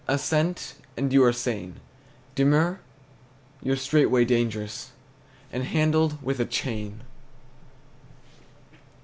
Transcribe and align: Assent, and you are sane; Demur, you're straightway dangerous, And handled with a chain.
Assent, 0.07 0.73
and 0.97 1.13
you 1.13 1.23
are 1.23 1.31
sane; 1.31 1.79
Demur, 2.33 2.79
you're 3.61 3.75
straightway 3.75 4.25
dangerous, 4.25 4.93
And 5.51 5.63
handled 5.63 6.19
with 6.23 6.39
a 6.39 6.45
chain. 6.45 7.01